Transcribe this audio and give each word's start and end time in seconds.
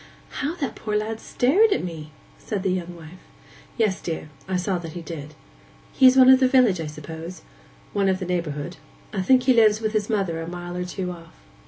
'How 0.39 0.55
that 0.55 0.73
poor 0.73 0.97
lad 0.97 1.19
stared 1.19 1.71
at 1.71 1.83
me!' 1.83 2.11
said 2.39 2.63
the 2.63 2.71
young 2.71 2.95
wife. 2.95 3.19
'Yes, 3.77 4.01
dear; 4.01 4.29
I 4.47 4.55
saw 4.55 4.79
that 4.79 4.93
he 4.93 5.03
did.' 5.03 5.35
'He 5.93 6.07
is 6.07 6.17
one 6.17 6.31
of 6.31 6.39
the 6.39 6.47
village, 6.47 6.81
I 6.81 6.87
suppose?' 6.87 7.43
'One 7.93 8.09
of 8.09 8.17
the 8.17 8.25
neighbourhood. 8.25 8.77
I 9.13 9.21
think 9.21 9.43
he 9.43 9.53
lives 9.53 9.79
with 9.79 9.93
his 9.93 10.09
mother 10.09 10.41
a 10.41 10.47
mile 10.47 10.75
or 10.75 10.85
two 10.85 11.11
off. 11.11 11.35